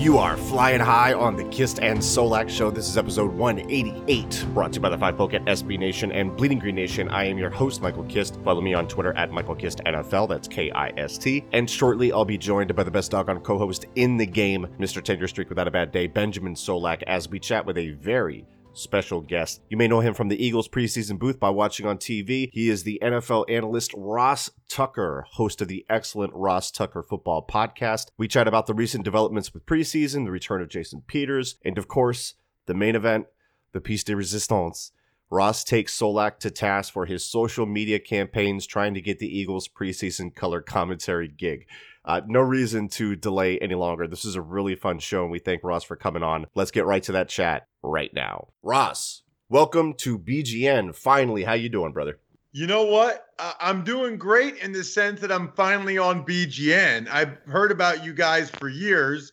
[0.00, 2.70] You are flying high on the Kist and Solak show.
[2.70, 6.34] This is episode 188, brought to you by the Five Folk at SB Nation and
[6.34, 7.10] Bleeding Green Nation.
[7.10, 8.40] I am your host, Michael Kist.
[8.42, 10.30] Follow me on Twitter at Michael Kist NFL.
[10.30, 11.44] That's K I S T.
[11.52, 15.04] And shortly, I'll be joined by the best doggone co host in the game, Mr.
[15.04, 19.20] Tenure Streak Without a Bad Day, Benjamin Solak, as we chat with a very special
[19.20, 19.60] guest.
[19.68, 22.50] You may know him from the Eagles preseason booth by watching on TV.
[22.52, 28.06] He is the NFL analyst Ross Tucker, host of the excellent Ross Tucker Football Podcast.
[28.16, 31.88] We chat about the recent developments with preseason, the return of Jason Peters, and of
[31.88, 32.34] course,
[32.66, 33.26] the main event,
[33.72, 34.92] the piece de resistance.
[35.32, 39.68] Ross takes Solak to task for his social media campaigns trying to get the Eagles
[39.68, 41.66] preseason color commentary gig.
[42.04, 44.06] Uh, no reason to delay any longer.
[44.06, 46.46] This is a really fun show, and we thank Ross for coming on.
[46.54, 48.48] Let's get right to that chat right now.
[48.62, 50.94] Ross, welcome to BGN.
[50.94, 52.18] Finally, how you doing, brother?
[52.52, 53.26] You know what?
[53.60, 57.08] I'm doing great in the sense that I'm finally on BGN.
[57.08, 59.32] I've heard about you guys for years,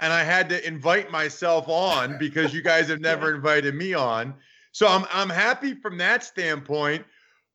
[0.00, 4.34] and I had to invite myself on because you guys have never invited me on.
[4.72, 7.04] So I'm I'm happy from that standpoint,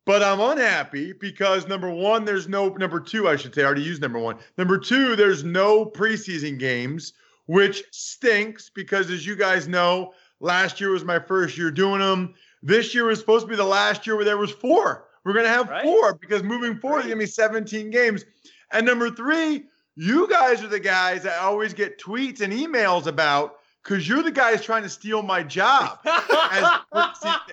[0.06, 3.62] but I'm unhappy because number one, there's no number two, I should say.
[3.62, 4.38] I already used number one.
[4.58, 7.14] Number two, there's no preseason games,
[7.46, 12.34] which stinks because as you guys know, last year was my first year doing them.
[12.62, 15.06] This year was supposed to be the last year where there was four.
[15.24, 15.84] We're gonna have Right.
[15.84, 18.26] four because moving forward, there's gonna be 17 games.
[18.72, 19.66] And number three,
[19.96, 24.32] you guys are the guys I always get tweets and emails about because you're the
[24.32, 26.00] guys trying to steal my job
[26.52, 26.66] as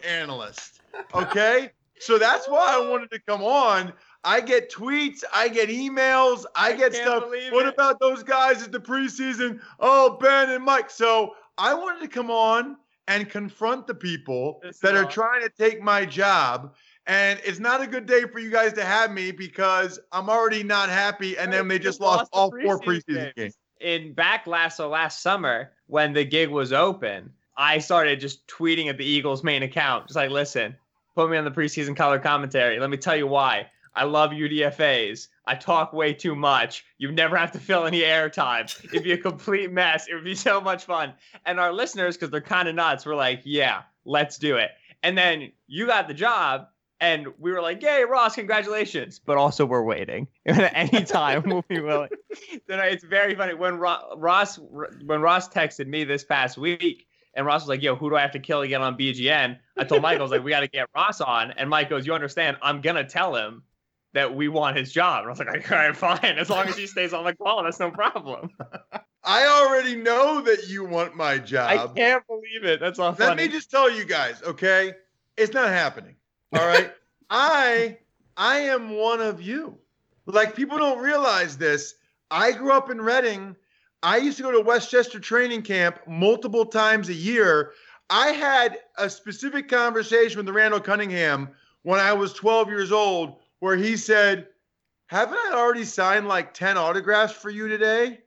[0.05, 0.81] analyst.
[1.15, 1.71] Okay.
[2.01, 3.93] So that's why I wanted to come on.
[4.25, 7.25] I get tweets, I get emails, I, I get stuff.
[7.51, 7.75] What it.
[7.75, 9.61] about those guys at the preseason?
[9.79, 10.91] Oh, Ben and Mike.
[10.91, 12.77] So I wanted to come on
[13.09, 16.75] and confront the people is that are trying to take my job.
[17.07, 20.63] And it's not a good day for you guys to have me because I'm already
[20.63, 21.37] not happy.
[21.37, 23.33] And then they just lost lost all four preseason preseason games.
[23.37, 23.59] games.
[23.81, 28.89] in back last so last summer when the gig was open, I started just tweeting
[28.89, 30.77] at the Eagles main account, just like, listen,
[31.21, 32.79] put me on the preseason color commentary.
[32.81, 33.67] Let me tell you why.
[33.95, 35.29] I love UDFAs.
[35.47, 36.85] I talk way too much.
[36.99, 38.73] You never have to fill any airtime.
[38.85, 40.09] It'd be a complete mess.
[40.09, 41.13] It would be so much fun.
[41.45, 44.71] And our listeners, because they're kind of nuts, were like, yeah, let's do it.
[45.03, 46.69] And then you got the job,
[47.01, 49.19] and we were like, yay, Ross, congratulations.
[49.19, 50.29] But also, we're waiting.
[50.47, 52.11] Anytime we'll be willing.
[52.69, 57.47] So no, it's very funny when Ross when Ross texted me this past week, and
[57.47, 59.85] Ross was like, "Yo, who do I have to kill to get on BGN?" I
[59.85, 62.15] told Mike, I was like, "We got to get Ross on," and Mike goes, "You
[62.15, 62.57] understand?
[62.63, 63.63] I'm gonna tell him
[64.13, 66.39] that we want his job." And I was like, "All right, fine.
[66.39, 68.51] As long as he stays on the call, that's no problem."
[69.25, 71.71] I already know that you want my job.
[71.71, 72.81] I can't believe it.
[72.81, 73.43] That's all Let funny.
[73.45, 74.95] me just tell you guys, okay?
[75.37, 76.17] It's not happening.
[76.53, 76.93] All right.
[77.31, 77.99] I
[78.37, 79.79] I am one of you.
[80.27, 81.95] Like people don't realize this.
[82.31, 83.57] I grew up in Reading.
[84.03, 87.73] I used to go to West Chester training camp multiple times a year.
[88.09, 91.51] I had a specific conversation with Randall Cunningham
[91.83, 94.49] when I was 12 years old where he said,
[95.07, 98.21] Haven't I already signed like 10 autographs for you today?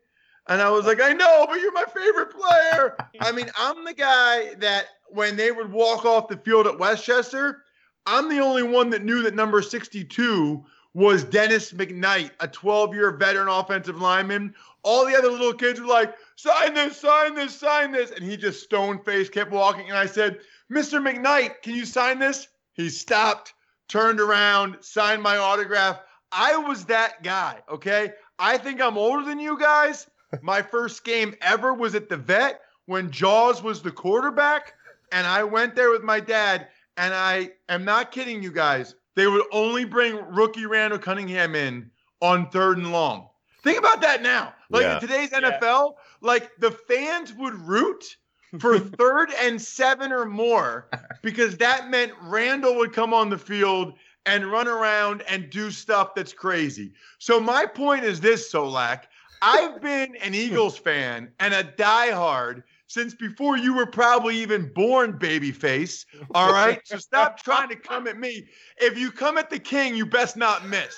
[0.48, 2.98] And I was like, I know, but you're my favorite player.
[3.22, 7.06] I mean, I'm the guy that when they would walk off the field at West
[7.06, 7.64] Chester,
[8.06, 13.12] I'm the only one that knew that number 62 was Dennis McKnight, a 12 year
[13.12, 14.54] veteran offensive lineman.
[14.84, 18.12] All the other little kids were like, sign this, sign this, sign this.
[18.12, 19.90] And he just stone faced kept walking.
[19.90, 20.40] And I said,
[20.72, 21.02] Mr.
[21.02, 22.48] McKnight, can you sign this?
[22.74, 23.54] He stopped,
[23.88, 26.02] turned around, signed my autograph.
[26.32, 28.14] I was that guy, okay?
[28.40, 30.08] I think I'm older than you guys.
[30.42, 34.74] My first game ever was at the vet when Jaws was the quarterback.
[35.12, 36.70] And I went there with my dad.
[36.98, 38.96] And I am not kidding you guys.
[39.16, 43.30] They would only bring rookie Randall Cunningham in on third and long.
[43.64, 44.54] Think about that now.
[44.70, 44.96] Like Yeah.
[44.96, 45.42] in today's Yeah.
[45.60, 48.18] NFL, like the fans would root
[48.60, 50.90] for third and seven or more
[51.22, 53.94] because that meant Randall would come on the field
[54.26, 56.94] and run around and do stuff that's crazy.
[57.20, 59.04] So my point is this, Solak.
[59.42, 62.64] I've been an Eagles fan and a diehard
[62.94, 66.06] since before you were probably even born, babyface.
[66.36, 66.80] All right.
[66.86, 68.46] So stop trying to come at me.
[68.78, 70.96] If you come at the king, you best not miss.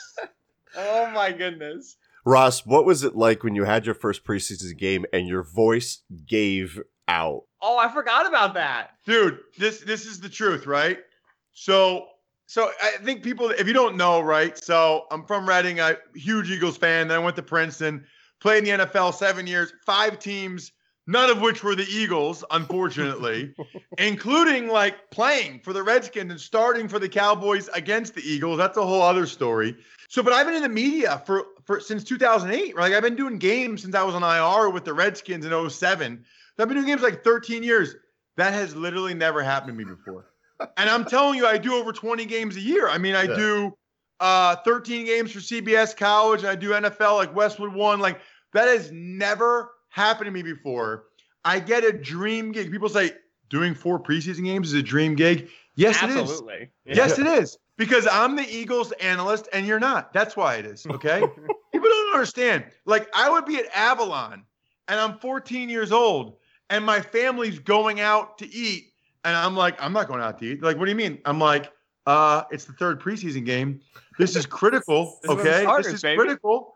[0.75, 1.95] Oh my goodness.
[2.25, 6.01] Ross, what was it like when you had your first preseason game and your voice
[6.27, 7.43] gave out?
[7.61, 8.89] Oh, I forgot about that.
[9.05, 10.97] Dude, this this is the truth, right?
[11.53, 12.07] So
[12.45, 14.57] so I think people if you don't know, right?
[14.57, 17.07] So I'm from Reading, a huge Eagles fan.
[17.07, 18.05] Then I went to Princeton,
[18.41, 20.73] played in the NFL seven years, five teams,
[21.07, 23.53] none of which were the Eagles, unfortunately,
[23.97, 28.57] including like playing for the Redskins and starting for the Cowboys against the Eagles.
[28.57, 29.75] That's a whole other story.
[30.09, 32.75] So, but I've been in the media for, for since 2008.
[32.75, 32.83] Right?
[32.83, 36.23] Like I've been doing games since I was on IR with the Redskins in 07.
[36.55, 37.95] So I've been doing games like 13 years.
[38.37, 40.25] That has literally never happened to me before.
[40.77, 42.89] and I'm telling you, I do over 20 games a year.
[42.89, 43.35] I mean, I yeah.
[43.35, 43.77] do
[44.19, 46.43] uh, 13 games for CBS College.
[46.43, 47.99] I do NFL like Westwood One.
[47.99, 48.19] Like
[48.53, 51.05] that has never happened to me before.
[51.45, 52.69] I get a dream gig.
[52.69, 53.11] People say
[53.49, 55.47] doing four preseason games is a dream gig.
[55.75, 56.55] Yes, Absolutely.
[56.85, 56.97] it is.
[56.97, 57.05] Yeah.
[57.05, 57.57] Yes, it is.
[57.77, 60.11] Because I'm the Eagles analyst and you're not.
[60.11, 60.85] That's why it is.
[60.85, 61.19] Okay.
[61.71, 62.65] People don't understand.
[62.85, 64.43] Like I would be at Avalon
[64.89, 66.37] and I'm 14 years old
[66.69, 68.91] and my family's going out to eat.
[69.23, 70.61] And I'm like, I'm not going out to eat.
[70.61, 71.19] Like, what do you mean?
[71.25, 71.71] I'm like,
[72.05, 73.79] uh, it's the third preseason game.
[74.19, 75.19] This is critical.
[75.21, 75.61] this okay.
[75.61, 76.17] Starters, this is baby.
[76.17, 76.74] critical.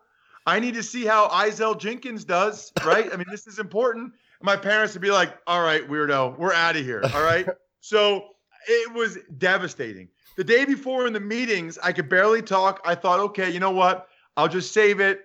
[0.50, 3.08] I need to see how Izel Jenkins does, right?
[3.14, 4.14] I mean, this is important.
[4.42, 7.04] My parents would be like, all right, weirdo, we're out of here.
[7.14, 7.48] All right.
[7.82, 8.30] so
[8.68, 10.08] it was devastating.
[10.38, 12.82] The day before in the meetings, I could barely talk.
[12.84, 14.08] I thought, okay, you know what?
[14.38, 15.22] I'll just save it.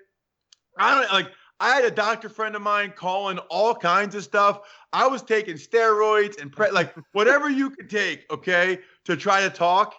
[0.77, 4.61] I don't like I had a doctor friend of mine calling all kinds of stuff.
[4.93, 9.49] I was taking steroids and pre- like whatever you could take, okay, to try to
[9.49, 9.95] talk.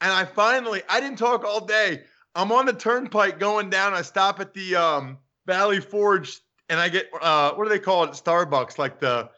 [0.00, 2.02] And I finally, I didn't talk all day.
[2.34, 3.94] I'm on the turnpike going down.
[3.94, 8.04] I stop at the um, Valley Forge and I get uh, what do they call
[8.04, 8.10] it?
[8.10, 9.28] Starbucks, like the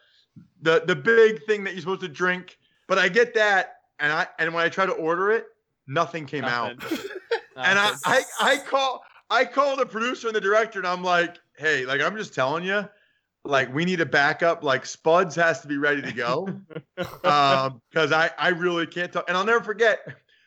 [0.61, 2.57] the the big thing that you're supposed to drink.
[2.87, 5.45] But I get that, and I and when I try to order it,
[5.87, 6.77] nothing came nothing.
[6.81, 6.91] out.
[7.57, 11.37] and I, I I call I call the producer and the director, and I'm like,
[11.57, 12.87] hey, like I'm just telling you,
[13.43, 14.63] like we need a backup.
[14.63, 16.47] Like Spuds has to be ready to go,
[17.23, 19.25] um, because I I really can't talk.
[19.27, 19.99] And I'll never forget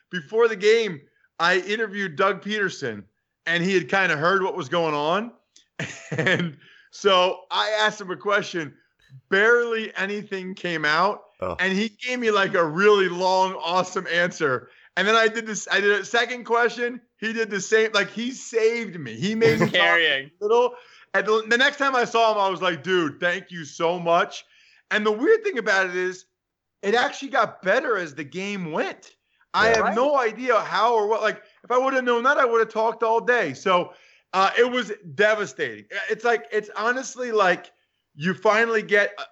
[0.09, 1.01] before the game,
[1.41, 3.03] I interviewed Doug Pederson
[3.47, 5.31] and he had kind of heard what was going on,
[6.11, 6.55] and
[6.91, 8.75] so I asked him a question.
[9.29, 11.57] Barely anything came out, oh.
[11.59, 14.69] and he gave me like a really long, awesome answer.
[14.95, 15.67] And then I did this.
[15.71, 17.01] I did a second question.
[17.17, 17.91] He did the same.
[17.93, 19.15] Like he saved me.
[19.15, 20.75] He made me carrying little.
[21.13, 23.99] And the, the next time I saw him, I was like, "Dude, thank you so
[23.99, 24.45] much."
[24.91, 26.25] And the weird thing about it is,
[26.83, 29.15] it actually got better as the game went.
[29.53, 29.95] I have right.
[29.95, 31.21] no idea how or what.
[31.21, 33.53] Like, if I would have known that, I would have talked all day.
[33.53, 33.93] So
[34.33, 35.85] uh, it was devastating.
[36.09, 37.71] It's like it's honestly like
[38.15, 39.23] you finally get, uh,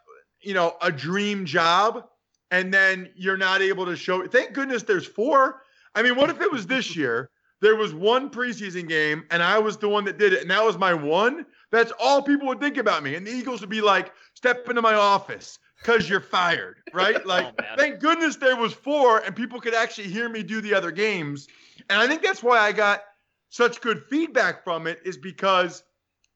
[0.42, 2.06] you know, a dream job,
[2.51, 4.25] and then you're not able to show.
[4.27, 5.63] Thank goodness there's four.
[5.95, 7.30] I mean, what if it was this year?
[7.62, 10.63] There was one preseason game, and I was the one that did it, and that
[10.63, 11.45] was my one.
[11.72, 14.81] That's all people would think about me, and the Eagles would be like, "Step into
[14.81, 17.15] my office." Cause you're fired, right?
[17.25, 20.62] Oh, like, oh, thank goodness there was four, and people could actually hear me do
[20.62, 21.48] the other games.
[21.89, 23.01] And I think that's why I got
[23.50, 25.84] such good feedback from it is because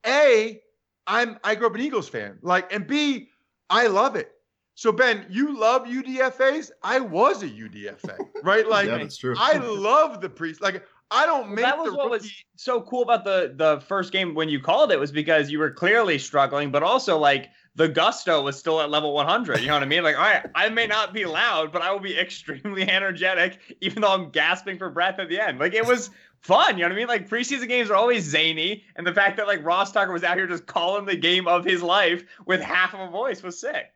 [0.06, 0.62] a
[1.08, 3.30] I'm I grew up an Eagles fan, like, and b
[3.70, 4.32] I love it.
[4.76, 6.72] So Ben, you love UDFA's.
[6.82, 8.68] I was a UDFA, right?
[8.68, 9.36] Like, yeah, that's true.
[9.38, 10.62] I love the priest.
[10.62, 14.12] Like, I don't make that was what rookie- was so cool about the the first
[14.12, 17.88] game when you called it was because you were clearly struggling, but also like the
[17.88, 19.60] gusto was still at level 100.
[19.60, 20.04] You know what I mean?
[20.04, 24.02] Like, all right, I may not be loud, but I will be extremely energetic, even
[24.02, 25.60] though I'm gasping for breath at the end.
[25.60, 26.10] Like, it was
[26.44, 26.78] fun.
[26.78, 27.08] You know what I mean?
[27.08, 30.38] Like preseason games are always zany, and the fact that like Ross Tucker was out
[30.38, 33.88] here just calling the game of his life with half of a voice was sick.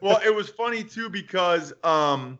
[0.00, 2.38] Well, it was funny too because um,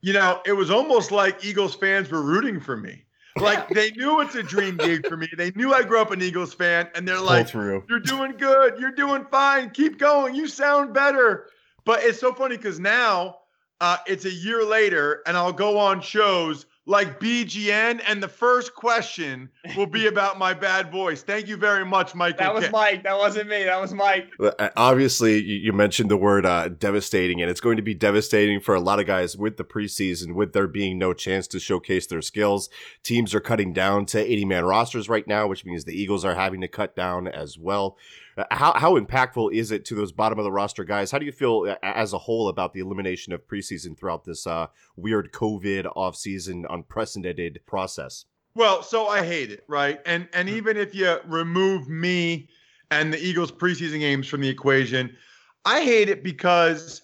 [0.00, 3.04] you know, it was almost like Eagles fans were rooting for me.
[3.40, 5.28] Like they knew it's a dream gig for me.
[5.36, 7.84] They knew I grew up an Eagles fan, and they're like, through.
[7.88, 8.78] "You're doing good.
[8.78, 9.70] You're doing fine.
[9.70, 10.34] Keep going.
[10.34, 11.48] You sound better."
[11.84, 13.38] But it's so funny because now
[13.80, 18.74] uh, it's a year later, and I'll go on shows like BGN, and the first
[18.74, 21.22] question will be about my bad voice.
[21.22, 22.38] Thank you very much, Mike.
[22.38, 23.02] That was K- Mike.
[23.04, 23.64] That wasn't me.
[23.64, 24.30] That was Mike.
[24.40, 28.74] Uh, obviously, you mentioned the word uh, devastating, and it's going to be devastating for
[28.74, 32.22] a lot of guys with the preseason, with there being no chance to showcase their
[32.22, 32.70] skills.
[33.02, 36.34] Teams are cutting down to 80 man rosters right now, which means the Eagles are
[36.34, 37.98] having to cut down as well.
[38.38, 41.10] Uh, how how impactful is it to those bottom of the roster guys?
[41.10, 44.46] How do you feel uh, as a whole about the elimination of preseason throughout this
[44.46, 48.26] uh, weird COVID offseason unprecedented process?
[48.54, 50.00] Well, so I hate it, right?
[50.06, 52.48] And and even if you remove me
[52.92, 55.16] and the Eagles preseason games from the equation,
[55.64, 57.02] I hate it because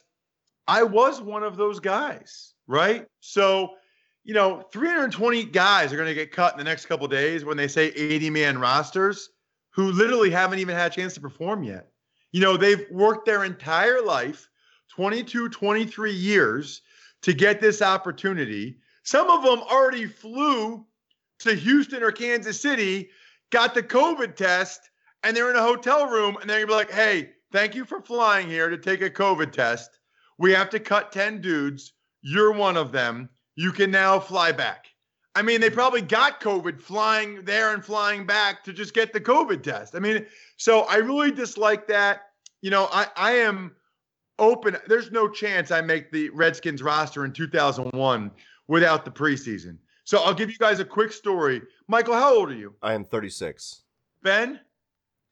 [0.69, 3.07] I was one of those guys, right?
[3.21, 3.71] So,
[4.23, 7.57] you know, 320 guys are going to get cut in the next couple days when
[7.57, 9.31] they say 80 man rosters
[9.75, 11.89] who literally haven't even had a chance to perform yet.
[12.33, 14.49] You know, they've worked their entire life,
[14.91, 16.83] 22, 23 years
[17.23, 18.79] to get this opportunity.
[19.03, 20.87] Some of them already flew
[21.41, 23.11] to Houston or Kansas City,
[23.51, 24.91] got the COVID test,
[25.25, 28.01] and they're in a hotel room and they're to be like, hey, thank you for
[28.01, 29.99] flying here to take a COVID test.
[30.39, 31.95] We have to cut 10 dudes.
[32.23, 33.29] You're one of them.
[33.57, 34.87] You can now fly back.
[35.35, 39.21] I mean, they probably got COVID flying there and flying back to just get the
[39.21, 39.97] COVID test.
[39.97, 40.27] I mean,
[40.57, 42.23] so I really dislike that.
[42.63, 43.75] You know, I, I am
[44.39, 44.77] open.
[44.87, 48.31] There's no chance I make the Redskins roster in 2001
[48.69, 49.79] without the preseason.
[50.05, 51.63] So I'll give you guys a quick story.
[51.89, 52.75] Michael, how old are you?
[52.83, 53.83] I am 36.
[54.23, 54.61] Ben?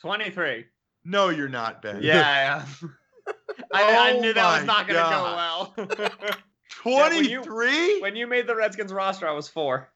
[0.00, 0.64] 23.
[1.04, 2.02] No, you're not, Ben.
[2.02, 2.86] Yeah, I
[3.72, 6.36] I, I knew that oh was Oh not going to go well.
[6.82, 8.00] 23?
[8.00, 9.88] when you made the Redskins roster, I was four.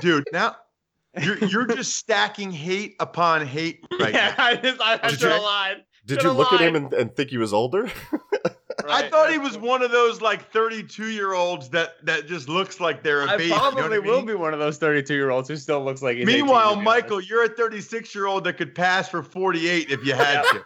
[0.00, 0.56] Dude, now
[1.20, 4.44] you're, you're just stacking hate upon hate right yeah, now.
[4.44, 5.76] I just I, I Did should have you- lied.
[6.06, 7.90] Did Should've you look at him and, and think he was older?
[8.88, 12.78] I thought he was one of those like 32 year olds that that just looks
[12.78, 13.44] like they're a I baby.
[13.44, 14.26] you know what probably will mean?
[14.26, 16.78] be one of those 32 year olds who still looks like he's 18, Meanwhile, to
[16.78, 17.28] be Michael, honest.
[17.28, 20.64] you're a 36 year old that could pass for 48 if you had to.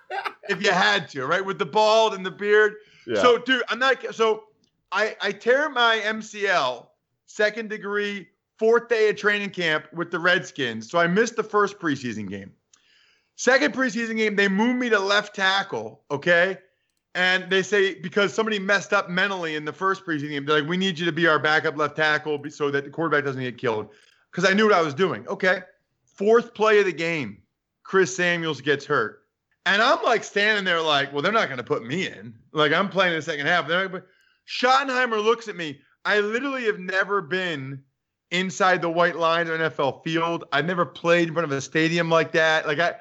[0.50, 1.42] if you had to, right?
[1.42, 2.74] With the bald and the beard.
[3.06, 3.22] yeah.
[3.22, 4.14] So, dude, I'm not.
[4.14, 4.44] So,
[4.92, 6.86] I I tear my MCL,
[7.26, 8.28] second degree,
[8.58, 10.90] fourth day of training camp with the Redskins.
[10.90, 12.52] So I missed the first preseason game.
[13.36, 16.02] Second preseason game, they moved me to left tackle.
[16.10, 16.58] Okay.
[17.14, 20.68] And they say because somebody messed up mentally in the first preseason game, they're like,
[20.68, 23.58] "We need you to be our backup left tackle so that the quarterback doesn't get
[23.58, 23.88] killed."
[24.30, 25.26] Because I knew what I was doing.
[25.26, 25.62] Okay,
[26.04, 27.42] fourth play of the game,
[27.82, 29.24] Chris Samuels gets hurt,
[29.66, 32.34] and I'm like standing there like, "Well, they're not going to put me in.
[32.52, 34.04] Like I'm playing in the second half." They're
[34.50, 35.80] Schottenheimer looks at me.
[36.04, 37.82] I literally have never been
[38.30, 40.44] inside the white line of an NFL field.
[40.52, 42.66] I've never played in front of a stadium like that.
[42.66, 42.94] Like I,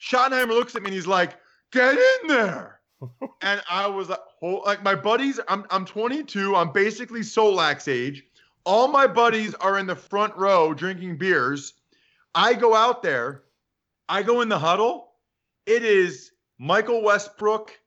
[0.00, 1.38] Schottenheimer looks at me and he's like,
[1.72, 2.80] "Get in there."
[3.42, 6.56] and I was like, "Hol- like my buddies, I'm I'm 22.
[6.56, 8.24] I'm basically Solak's age.
[8.64, 11.74] All my buddies are in the front row drinking beers.
[12.34, 13.42] I go out there.
[14.08, 15.12] I go in the huddle.
[15.66, 17.78] It is Michael Westbrook,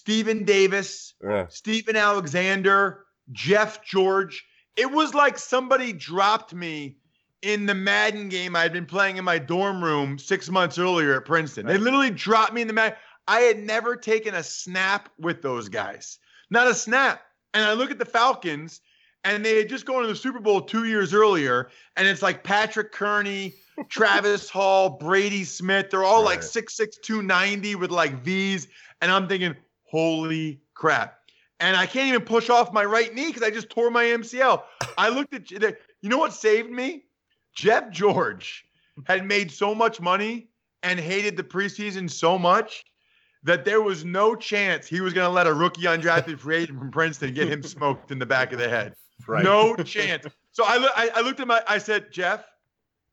[0.00, 1.46] Stephen Davis, Yeah.
[1.48, 4.44] Stephen Alexander, Jeff George.
[4.76, 6.98] It was like somebody dropped me
[7.42, 11.24] in the Madden game I'd been playing in my dorm room six months earlier at
[11.24, 11.66] Princeton.
[11.66, 12.96] They literally dropped me in the Madden.
[13.26, 16.20] I had never taken a snap with those guys,
[16.50, 17.22] not a snap.
[17.52, 18.80] And I look at the Falcons,
[19.24, 22.44] and they had just gone to the Super Bowl two years earlier, and it's like
[22.44, 23.54] Patrick Kerney,
[23.88, 25.90] Travis Hall, Brady Smith.
[25.90, 26.48] They're all like Right.
[26.48, 28.68] 6'6, 290 with like V's.
[29.02, 29.56] And I'm thinking,
[29.90, 31.18] holy crap.
[31.58, 34.62] And I can't even push off my right knee because I just tore my MCL.
[34.96, 37.04] I looked at you know what saved me?
[37.54, 38.64] Jeff George
[39.06, 40.48] had made so much money
[40.82, 42.84] and hated the preseason so much
[43.42, 46.78] that there was no chance he was going to let a rookie undrafted free agent
[46.78, 48.94] from Princeton get him smoked in the back of the head.
[49.26, 49.44] Right.
[49.44, 50.26] No chance.
[50.52, 52.44] So I, I, I looked at my, I said, Jeff,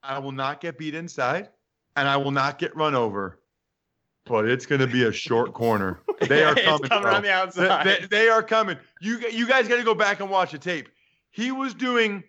[0.03, 1.49] I will not get beat inside
[1.95, 3.39] and I will not get run over,
[4.27, 5.99] but it's going to be a short corner.
[6.27, 6.89] They are coming.
[6.89, 7.11] coming bro.
[7.11, 7.85] around the They, outside.
[7.85, 8.77] they- they are coming.
[9.01, 10.89] You, you guys got to go back and watch the tape.
[11.29, 12.23] He was doing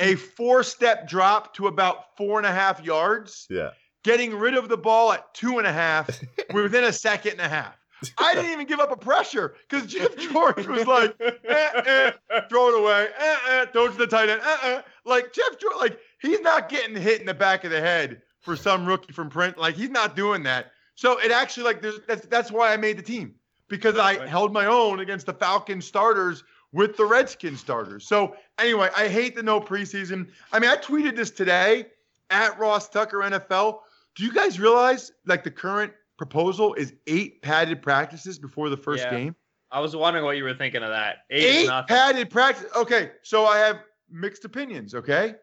[0.00, 3.70] a four step drop to about four and a half yards, Yeah.
[4.02, 6.10] getting rid of the ball at two and a half
[6.52, 7.76] within a second and a half.
[8.18, 12.10] I didn't even give up a pressure because Jeff George was like, eh, eh,
[12.50, 14.82] throw it away, eh, eh, throw it to the tight end, eh, eh.
[15.04, 18.56] like Jeff George, like he's not getting hit in the back of the head for
[18.56, 20.71] some rookie from print, like he's not doing that.
[20.94, 23.34] So it actually like there's, that's that's why I made the team
[23.68, 24.28] because I Right.
[24.28, 28.06] held my own against the Falcon starters with the Redskins starters.
[28.06, 30.28] So anyway, I hate the no preseason.
[30.52, 31.86] I mean, I tweeted this today
[32.30, 33.80] at Ross Tucker NFL.
[34.14, 39.04] Do you guys realize like the current proposal is eight padded practices before the first
[39.04, 39.10] Yeah.
[39.10, 39.36] game?
[39.70, 41.24] I was wondering what you were thinking of that.
[41.30, 42.70] Eight, Eight padded practice.
[42.76, 43.78] Okay, so I have
[44.10, 44.94] mixed opinions.
[44.94, 45.34] Okay,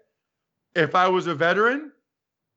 [0.75, 1.91] if I was a veteran,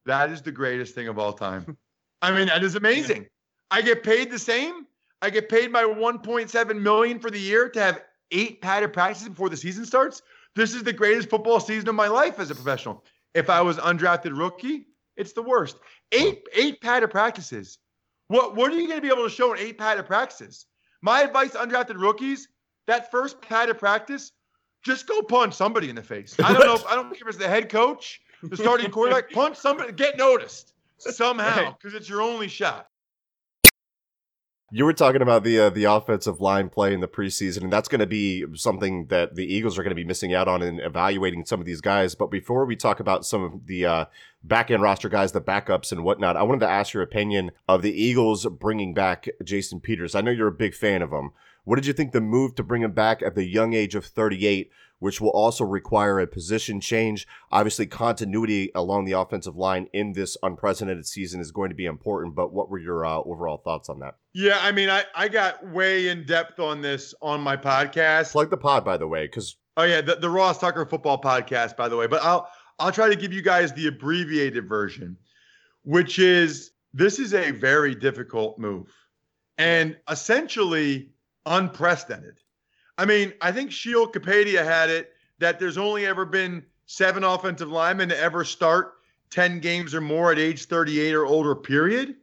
[0.05, 1.77] that is the greatest thing of all time.
[2.23, 3.27] I mean, that is amazing.
[3.71, 4.87] I get paid the same.
[5.21, 8.01] I get paid my 1.7 million for the year to have
[8.31, 10.23] eight padded practices before the season starts.
[10.55, 13.05] This is the greatest football season of my life as a professional.
[13.35, 14.87] If I was undrafted rookie,
[15.17, 15.77] it's the worst.
[16.13, 17.79] Eight eight padded practices.
[18.29, 20.67] What what are you going to be able to show in eight padded practices?
[21.01, 22.49] My advice to undrafted rookies:
[22.87, 24.33] that first padded practice,
[24.85, 26.37] just go punch somebody in the face.
[26.39, 26.75] I don't know.
[26.75, 29.31] If, I don't care if it's the head coach, the starting quarterback.
[29.31, 32.87] Punch somebody, get noticed somehow because it's your only shot.
[34.75, 37.89] You were talking about the uh, the offensive line play in the preseason, and that's
[37.89, 40.81] going to be something that the Eagles are going to be missing out on in
[40.81, 42.15] evaluating some of these guys.
[42.15, 44.05] But before we talk about some of the uh,
[44.43, 47.83] back end roster guys, the backups and whatnot, I wanted to ask your opinion of
[47.83, 50.15] the Eagles bringing back Jason Peters.
[50.15, 51.33] I know you're a big fan of him.
[51.65, 54.05] What did you think the move to bring him back at the young age of
[54.05, 57.27] 38, which will also require a position change?
[57.53, 62.35] Obviously, continuity along the offensive line in this unprecedented season is going to be important.
[62.35, 64.17] But what were your uh, overall thoughts on that?
[64.33, 68.33] Yeah, I mean, I, I got way in depth on this on my podcast.
[68.33, 71.77] Plug the pod, by the way, because oh yeah, the, the Ross Tucker Football Podcast,
[71.77, 72.09] by the way.
[72.09, 72.49] But I'll
[72.81, 75.17] I'll try to give you guys the abbreviated version,
[75.85, 78.93] which is this is a very difficult move,
[79.59, 81.11] and essentially
[81.47, 82.39] unprecedented.
[82.99, 87.69] I mean, I think Sheil Kapadia had it that there's only ever been seven offensive
[87.69, 88.95] linemen to ever start
[89.31, 92.17] 10 games or more at age 38 or older, period,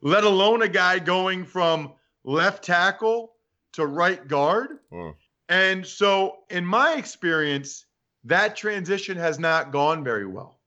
[0.00, 1.92] let alone a guy going from
[2.24, 3.32] left tackle
[3.72, 4.78] to right guard.
[4.90, 5.10] Hmm.
[5.48, 7.86] And so, in my experience,
[8.24, 10.58] that transition has not gone very well.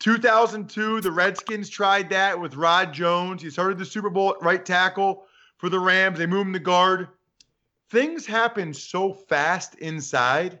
[0.00, 3.42] 2002, the Redskins tried that with Rod Jones.
[3.42, 5.24] He started the Super Bowl at right tackle
[5.58, 6.18] for the Rams.
[6.18, 7.08] They moved him to guard
[7.92, 10.58] things happen so fast inside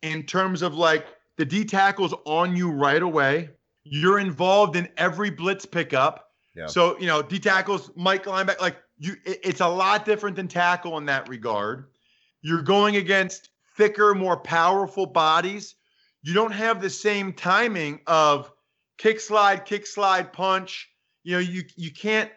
[0.00, 3.50] in terms of like the D tackle's on you right away.
[3.84, 6.30] You're involved in every blitz pickup.
[6.56, 6.66] Yeah.
[6.66, 10.48] So, you know, D tackles, Mike linebacker, like you, it, it's a lot different than
[10.48, 11.86] tackle in that regard.
[12.40, 15.76] You're going against thicker, more powerful bodies.
[16.22, 18.50] You don't have the same timing of
[18.98, 20.88] kick slide, kick slide, punch.
[21.22, 22.30] You know, you you can't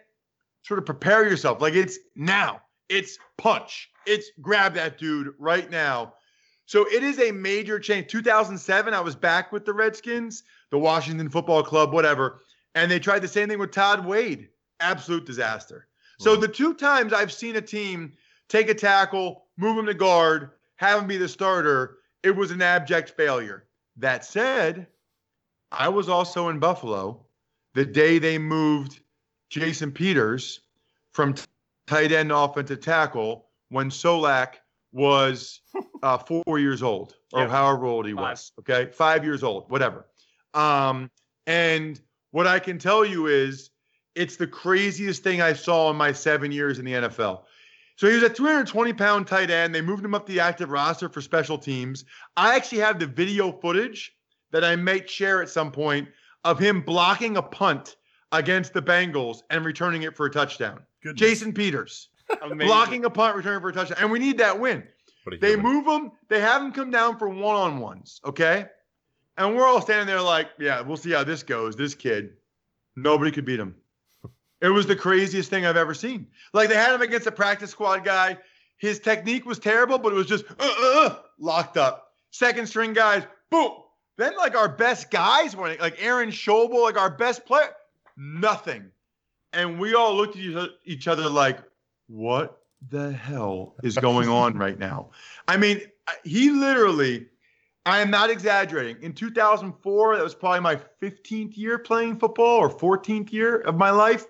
[0.62, 1.60] sort of prepare yourself.
[1.60, 2.60] Like it's now.
[2.88, 6.14] It's punch it's grab that dude right now.
[6.64, 8.08] So it is a major change.
[8.08, 12.40] 2007, I was back with the Redskins, the Washington Football Club, whatever,
[12.74, 14.48] and they tried the same thing with Todd Wade.
[14.80, 15.86] Absolute disaster.
[16.18, 16.40] So mm-hmm.
[16.40, 18.12] the two times I've seen a team
[18.48, 22.62] take a tackle, move him to guard, have him be the starter, it was an
[22.62, 23.64] abject failure.
[23.96, 24.86] That said,
[25.72, 27.24] I was also in Buffalo
[27.74, 29.00] the day they moved
[29.50, 30.60] Jason Peters
[31.12, 31.34] from
[31.86, 34.54] tight end offensive tackle when Solak
[34.92, 35.60] was
[36.02, 37.48] uh, four years old or Yeah.
[37.48, 38.20] however old he Five.
[38.22, 38.52] was.
[38.60, 40.06] Okay, five years old, whatever.
[40.54, 41.10] Um,
[41.46, 43.70] and what I can tell you is
[44.14, 47.42] it's the craziest thing I saw in my seven years in the NFL.
[47.96, 49.74] So he was a 320 pound tight end.
[49.74, 52.04] They moved him up the active roster for special teams.
[52.36, 54.12] I actually have the video footage
[54.52, 56.08] that I might share at some point
[56.44, 57.96] of him blocking a punt
[58.32, 60.80] against the Bengals and returning it for a touchdown.
[61.06, 61.20] Goodness.
[61.20, 62.08] Jason Peters
[62.42, 62.66] Amazing.
[62.66, 64.84] blocking a punt, returning for a touchdown, and we need that win.
[65.40, 65.66] They human.
[65.66, 66.12] move him.
[66.28, 68.20] They have him come down for one on ones.
[68.24, 68.66] Okay.
[69.38, 71.76] And we're all standing there like, yeah, we'll see how this goes.
[71.76, 72.30] This kid,
[72.94, 73.74] nobody could beat him.
[74.62, 76.28] It was the craziest thing I've ever seen.
[76.52, 78.38] Like they had him against a practice squad guy.
[78.78, 82.12] His technique was terrible, but it was just uh, uh, uh, locked up.
[82.30, 83.72] Second string guys, boom.
[84.16, 87.68] Then like our best guys went like Aaron Schobel, like our best player,
[88.16, 88.90] nothing.
[89.52, 91.58] And we all looked at each- other like,
[92.08, 95.10] what the hell is going on right now?
[95.48, 95.80] I mean,
[96.24, 97.26] he literally,
[97.84, 99.02] I am not exaggerating.
[99.02, 103.90] In 2004, that was probably my 15th year playing football or 14th year of my
[103.90, 104.26] life.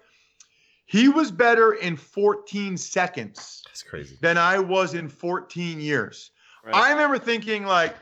[0.87, 4.19] He was better in 14 seconds That's crazy.
[4.21, 6.31] than I was in 14 years.
[6.65, 6.75] Right.
[6.75, 7.97] I remember thinking, like,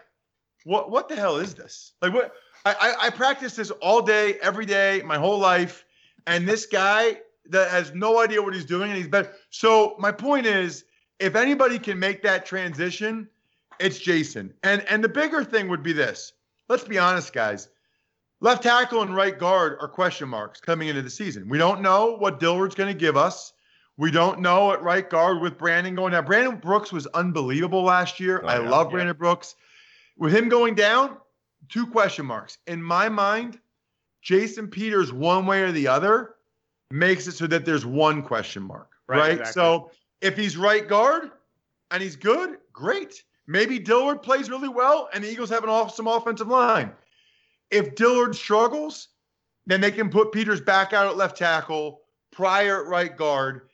[0.65, 1.93] what what the hell is this?
[2.03, 2.35] Like, what?
[2.67, 5.85] I, I I practiced this all day, every day, my whole life,
[6.27, 7.19] and this guy
[7.51, 9.33] that has no idea what he's doing, and he's better.
[9.51, 10.85] So my point is,
[11.19, 13.29] if anybody can make that transition,
[13.79, 14.55] it's Jason.
[14.63, 16.33] And and the bigger thing would be this.
[16.69, 17.69] Let's be honest, guys.
[18.41, 21.49] Left tackle and right guard are question marks coming into the season.
[21.49, 23.53] We don't know what Dillard's going to give us.
[23.97, 26.25] We don't know at right guard with Brandon going down.
[26.25, 28.43] Brandon Brooks was unbelievable last year.
[28.43, 28.93] Oh, I yeah, love yeah.
[28.93, 29.55] Brandon Brooks.
[30.19, 31.17] With him going down,
[31.69, 32.59] two question marks.
[32.67, 33.59] In my mind,
[34.25, 36.35] Jason Peters, one way or the other,
[36.91, 38.91] makes it so that there's one question mark.
[39.07, 39.31] Right, Right.
[39.33, 39.53] exactly.
[39.53, 39.91] So
[40.23, 41.31] if he's right guard
[41.91, 43.23] and he's good, great.
[43.47, 46.91] Maybe Dillard plays really well and the Eagles have an awesome offensive line.
[47.71, 49.09] If Dillard struggles,
[49.67, 52.01] then they can put Peters back out at left tackle,
[52.33, 53.69] Pryor at right guard,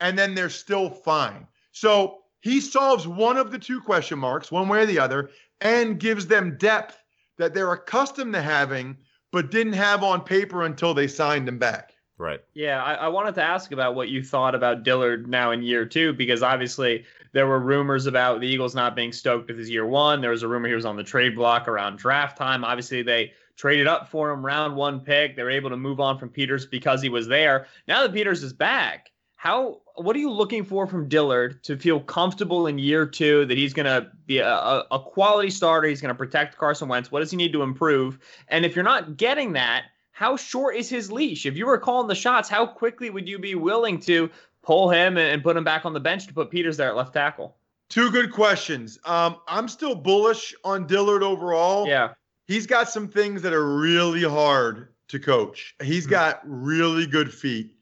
[0.00, 1.46] and then they're still fine.
[1.72, 5.98] So he solves one of the two question marks, one way or the other, and
[5.98, 7.02] gives them depth
[7.38, 8.96] that they're accustomed to having,
[9.32, 11.94] but didn't have on paper until they signed him back.
[12.18, 12.40] Right.
[12.54, 15.84] Yeah, I, I, wanted to ask about what you thought about Dillard now in year
[15.84, 19.86] two, because obviously there were rumors about the Eagles not being stoked with his year
[19.86, 20.20] one.
[20.20, 22.64] There was a rumor he was on the trade block around draft time.
[22.64, 25.34] Obviously, they traded up for him, round one pick.
[25.34, 27.66] They were able to move on from Peters because he was there.
[27.88, 29.10] Now that Peters is back,
[29.42, 33.58] how what are you looking for from Dillard to feel comfortable in year two that
[33.58, 35.88] he's going to be a, a quality starter?
[35.88, 37.10] He's going to protect Carson Wentz.
[37.10, 38.20] What does he need to improve?
[38.46, 41.44] And if you're not getting that, how short is his leash?
[41.44, 44.30] If you were calling the shots, how quickly would you be willing to
[44.62, 47.12] pull him and put him back on the bench to put Peters there at left
[47.12, 47.56] tackle?
[47.88, 49.00] Two good questions.
[49.04, 51.88] Um, I'm still bullish on Dillard overall.
[51.88, 52.14] Yeah.
[52.46, 55.74] He's got some things that are really hard to coach.
[55.82, 56.12] He's hmm.
[56.12, 57.74] got really good feet.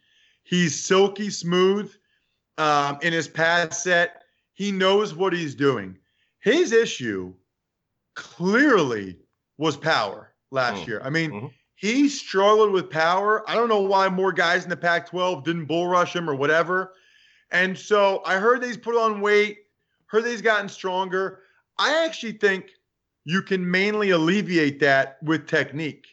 [0.51, 1.95] He's silky smooth
[2.59, 4.25] um, in his pass set.
[4.53, 5.97] He knows what he's doing.
[6.41, 7.33] His issue
[8.17, 9.17] clearly
[9.59, 10.91] was power last mm-hmm.
[10.91, 11.03] year.
[11.05, 11.47] I mean, mm-hmm.
[11.77, 13.49] he struggled with power.
[13.49, 16.35] I don't know why more guys in the Pac 12 didn't bull rush him or
[16.35, 16.95] whatever.
[17.53, 19.59] And so I heard that he's put on weight,
[20.07, 21.43] heard that he's gotten stronger.
[21.79, 22.71] I actually think
[23.25, 26.09] you can mainly alleviate that with technique.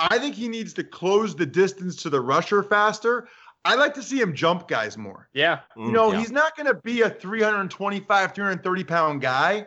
[0.00, 3.28] I think he needs to close the distance to the rusher faster.
[3.66, 5.28] I like to see him jump guys more.
[5.32, 5.58] Yeah.
[5.76, 6.20] Mm, you know, yeah.
[6.20, 9.66] he's not going to be a 325, 330 pound guy.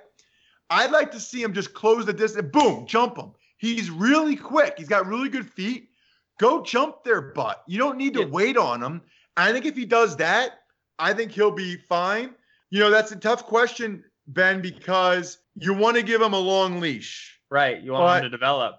[0.69, 3.33] I'd like to see him just close the distance, boom, jump him.
[3.57, 4.75] He's really quick.
[4.77, 5.89] He's got really good feet.
[6.39, 7.61] Go jump their butt.
[7.67, 8.27] You don't need to yeah.
[8.27, 9.01] wait on him.
[9.35, 10.51] I think if he does that,
[10.97, 12.35] I think he'll be fine.
[12.69, 16.79] You know, that's a tough question, Ben, because you want to give him a long
[16.79, 17.37] leash.
[17.51, 17.81] Right.
[17.81, 18.75] You want but, him to develop.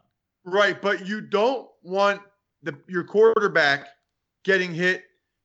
[0.47, 0.81] Right.
[0.81, 2.23] But you don't want
[2.63, 3.89] the your quarterback
[4.45, 5.05] getting hit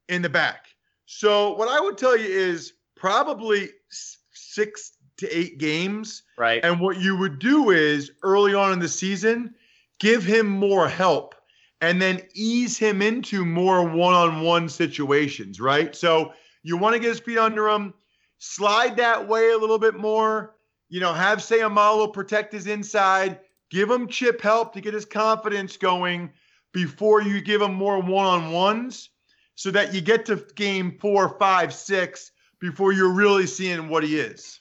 [0.10, 0.68] in the back.
[1.06, 3.70] So what I would tell you is probably
[4.32, 6.24] six to eight games.
[6.38, 6.64] Right.
[6.64, 9.54] And what you would do is early on in the season,
[10.00, 11.36] give him more help
[11.82, 15.96] and then ease him into more one-on-one situations, right?
[15.96, 17.94] So you want to get his feet under him,
[18.40, 20.56] slide that way a little bit more,
[20.90, 23.40] you know, have Seumalo protect his inside,
[23.70, 26.32] give him chip help to get his confidence going
[26.74, 29.10] before you give him more one-on-ones
[29.56, 34.20] so that you get to game four, five, six before you're really seeing what he
[34.20, 34.60] is.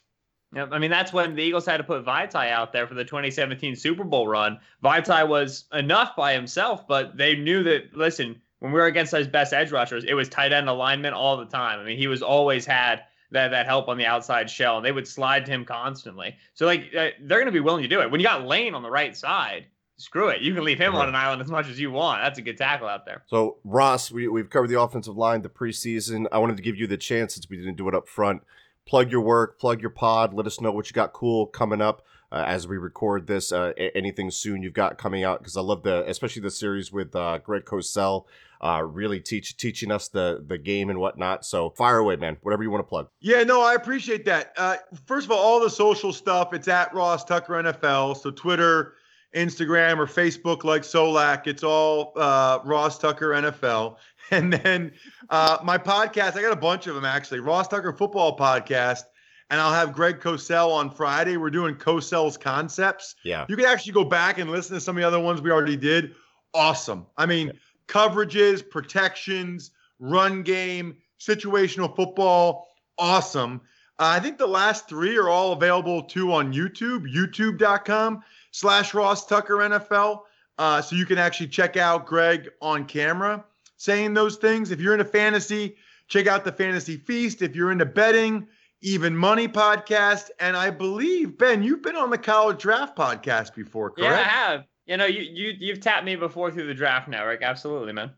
[0.55, 0.69] Yep.
[0.71, 3.75] I mean, that's when the Eagles had to put Vaitai out there for the 2017
[3.75, 4.59] Super Bowl run.
[4.85, 9.27] Vaitai was enough by himself, but they knew that, listen, when we were against those
[9.27, 11.81] best edge rushers, it was tight end alignment all the time.
[11.81, 13.03] I mean, he was always had
[13.33, 14.81] that, that help on the outside shell.
[14.81, 16.37] They would slide to him constantly.
[16.55, 18.11] So, like, uh, they're going to be willing to do it.
[18.11, 20.41] When you got Lane on the right side, screw it.
[20.43, 22.23] You can leave him on an island as much as you want.
[22.23, 23.23] That's a good tackle out there.
[23.27, 26.27] So, Ross, we, we've covered the offensive line, the preseason.
[26.33, 28.43] I wanted to give you the chance, since we didn't do it up front,
[28.87, 30.35] plug your work, plug your pod.
[30.35, 33.53] Let us know what you got cool coming up uh, as we record this.
[33.53, 35.39] Uh, anything soon you've got coming out?
[35.39, 38.25] Because I love the, especially the series with uh, Greg Cosell,
[38.61, 41.45] uh, really teach teaching us the the game and whatnot.
[41.45, 42.39] So fire away, man.
[42.43, 43.09] Whatever you want to plug.
[43.21, 44.53] Yeah, no, I appreciate that.
[44.57, 44.77] Uh,
[45.07, 46.53] first of all, all the social stuff.
[46.55, 48.17] It's at Ross Tucker NFL.
[48.17, 48.95] So Twitter.
[49.35, 51.47] Instagram or Facebook like Solak.
[51.47, 53.97] It's all uh, Ross Tucker NFL.
[54.31, 54.93] And then
[55.29, 57.41] uh, my podcast, I got a bunch of them actually.
[57.41, 59.03] Ross Tucker Football Podcast.
[59.51, 61.37] And I'll have Greg Cosell on Friday.
[61.37, 63.17] We're doing Cosell's concepts.
[63.23, 63.45] Yeah.
[63.51, 65.77] You can actually go back and listen to some of the other ones we already
[65.77, 66.15] did.
[66.55, 67.05] Awesome.
[67.19, 67.53] I mean,
[67.87, 72.69] coverages, protections, run game, situational football.
[72.99, 73.61] Awesome.
[73.99, 78.23] Uh, I think the last three are all available too on YouTube, youtube.com
[78.55, 80.21] slash Ross Tucker NFL.
[80.59, 83.45] Uh, so you can actually check out Greg on camera
[83.77, 84.71] saying those things.
[84.71, 85.75] If you're into fantasy,
[86.07, 87.43] check out the Fantasy Feast.
[87.43, 88.47] If you're into betting,
[88.81, 90.31] Even Money podcast.
[90.39, 94.13] And I believe, Ben, you've been on the college draft podcast before, correct?
[94.13, 94.65] Yeah, I have.
[94.87, 97.43] You know, you, you, you've tapped me before through the draft network.
[97.43, 98.13] Absolutely, man.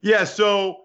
[0.00, 0.24] Yeah.
[0.24, 0.81] So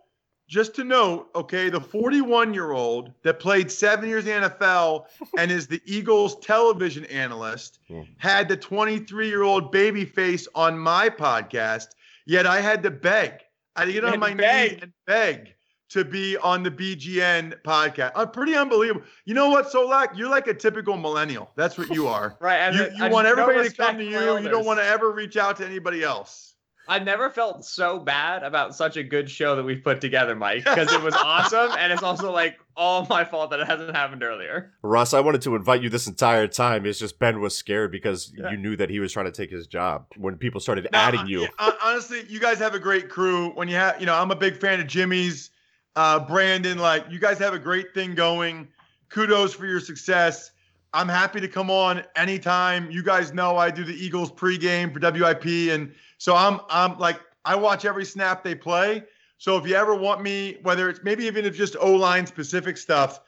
[0.47, 5.05] just to note, okay, the 41 year old that played seven years in the NFL
[5.37, 8.01] and is the Eagles television analyst hmm.
[8.17, 11.89] had the 23 year old baby face on my podcast.
[12.25, 13.41] Yet I had to beg
[13.77, 14.71] I had to get on my beg.
[14.71, 15.53] knees and beg
[15.89, 18.11] to be on the BGN podcast.
[18.15, 19.05] Uh, pretty unbelievable.
[19.25, 20.17] You know what, Solak?
[20.17, 21.51] You're like a typical millennial.
[21.55, 22.35] That's what you are.
[22.41, 22.73] right.
[22.73, 24.39] You, you want everybody to come to you.
[24.39, 26.55] You don't want to ever reach out to anybody else.
[26.87, 30.63] I've never felt so bad about such a good show that we've put together, Mike,
[30.63, 31.71] because it was awesome.
[31.77, 34.71] And it's also like all my fault that it hasn't happened earlier.
[34.81, 36.85] Russ, I wanted to invite you this entire time.
[36.85, 38.51] It's just Ben was scared because yeah.
[38.51, 41.27] you knew that he was trying to take his job when people started now, adding
[41.27, 41.47] you.
[41.83, 43.49] honestly, you guys have a great crew.
[43.49, 45.49] When you have, you know, I'm a big fan of Jimmy's,
[45.95, 46.77] uh, Brandon.
[46.77, 48.69] Like, you guys have a great thing going.
[49.09, 50.51] Kudos for your success.
[50.97, 52.89] I'm happy to come on anytime.
[52.89, 57.19] You guys know I do the Eagles pregame for WIP and so I'm I'm like
[57.45, 59.03] I watch every snap they play.
[59.37, 62.77] So if you ever want me, whether it's maybe even if just O line specific
[62.77, 63.19] stuff,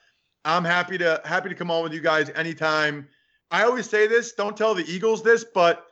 [0.44, 3.06] I'm happy to happy to come on with you guys anytime.
[3.52, 5.86] I always say this, don't tell the Eagles this, but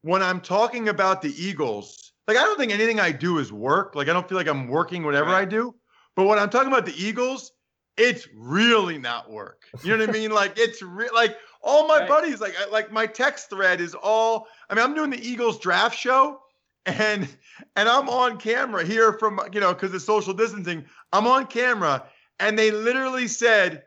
[0.00, 3.94] when I'm talking about the Eagles, like I don't think anything I do is work.
[3.94, 5.42] Like I don't feel like I'm working whatever Right.
[5.42, 5.72] I do.
[6.16, 7.52] But when I'm talking about the Eagles,
[7.96, 9.64] it's really not work.
[9.84, 10.30] You know what I mean?
[10.34, 12.08] Like it's re- like all my Right.
[12.08, 14.46] buddies, like I- like my text thread is all.
[14.70, 16.40] I mean, I'm doing the Eagles draft show,
[16.86, 17.28] and
[17.76, 20.84] and I'm on camera here from you know because of social distancing.
[21.12, 22.04] I'm on camera,
[22.40, 23.84] and they literally said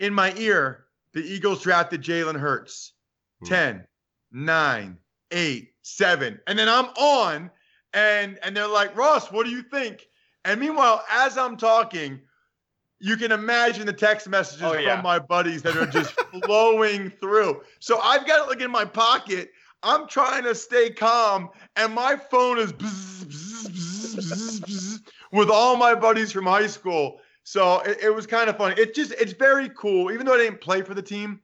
[0.00, 2.92] in my ear, the Eagles drafted Jalen Hurts.
[3.40, 3.46] Hmm.
[3.46, 3.86] 10,
[4.32, 4.98] 9,
[5.30, 6.40] 8, 7.
[6.46, 7.50] And then I'm on
[7.94, 10.06] and and they're like, Ross, what do you think?
[10.44, 12.20] And meanwhile, as I'm talking,
[13.00, 14.96] you can imagine the text messages Oh, yeah.
[14.96, 16.12] from my buddies that are just
[16.44, 17.62] flowing through.
[17.80, 19.50] So I've got it like in my pocket.
[19.82, 25.00] I'm trying to stay calm, and my phone is bzz, bzz, bzz,
[25.32, 27.20] with all my buddies from high school.
[27.44, 28.74] So it, it was kind of funny.
[28.80, 30.10] It just it's very cool.
[30.10, 31.40] Even though I didn't play for the team,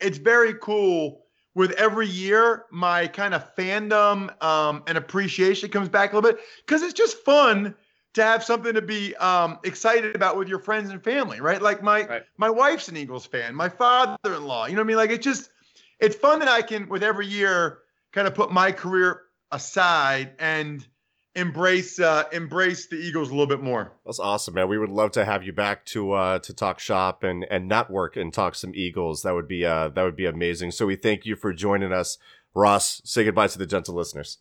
[0.00, 1.20] it's very cool.
[1.54, 6.40] With every year, my kind of fandom um, and appreciation comes back a little bit
[6.64, 7.74] because it's just fun
[8.14, 11.62] to have something to be um, excited about with your friends and family, right?
[11.62, 12.22] Like my Right.
[12.36, 14.66] my wife's an Eagles fan, my father-in-law.
[14.66, 14.96] You know what I mean?
[14.96, 15.50] Like it's just
[15.98, 17.78] it's fun that I can with every year
[18.12, 20.86] kind of put my career aside and
[21.34, 23.92] embrace uh, embrace the Eagles a little bit more.
[24.04, 24.68] That's awesome, man.
[24.68, 28.16] We would love to have you back to uh to talk shop and and network
[28.16, 29.22] and talk some Eagles.
[29.22, 30.72] That would be uh that would be amazing.
[30.72, 32.18] So we thank you for joining us.
[32.54, 34.38] Ross, say goodbye to the gentle listeners.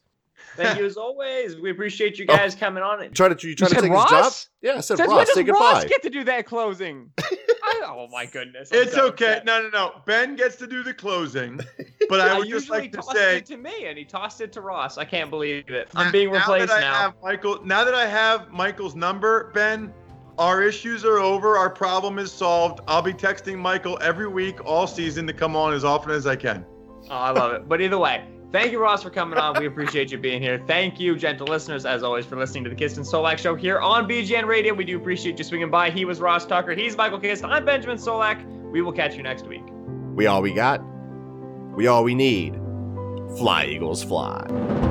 [0.55, 1.55] Thank you as always.
[1.57, 2.35] We appreciate you Oh.
[2.35, 3.01] guys coming on.
[3.03, 4.33] You trying to you trying to said take his job?
[4.61, 5.25] Yeah, I said Since when Ross.
[5.27, 5.87] does Say Ross goodbye.
[5.87, 7.09] get to do that closing?
[7.63, 8.69] I, oh my goodness.
[8.71, 9.25] I'm It's so okay.
[9.39, 9.45] upset.
[9.45, 10.01] No, no, no.
[10.05, 11.59] Ben gets to do the closing,
[12.09, 14.51] but I would just like to tossed say it to me, and he tossed it
[14.53, 14.97] to Ross.
[14.97, 15.89] I can't believe it.
[15.95, 16.75] I'm being replaced now.
[16.75, 16.93] That now.
[16.93, 19.93] I have Michael, now that I have Michael's number, Ben,
[20.37, 21.57] our issues are over.
[21.57, 22.81] Our problem is solved.
[22.87, 26.35] I'll be texting Michael every week all season to come on as often as I
[26.35, 26.65] can.
[27.09, 27.67] Oh, I love it.
[27.69, 29.59] But either way, thank you, Ross, for coming on.
[29.59, 30.61] We appreciate you being here.
[30.67, 33.79] Thank you, gentle listeners, as always, for listening to the Kist and Solak Show here
[33.79, 34.73] on BGN Radio.
[34.73, 35.89] We do appreciate you swinging by.
[35.89, 36.73] He was Ross Tucker.
[36.73, 37.43] He's Michael Kist.
[37.43, 38.43] I'm Benjamin Solak.
[38.71, 39.63] We will catch you next week.
[40.15, 40.81] We all we got.
[41.75, 42.55] We all we need.
[43.37, 44.90] Fly Eagles fly.